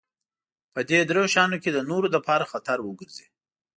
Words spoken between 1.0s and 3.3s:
درې شيانو کې د نورو لپاره خطر وګرځي.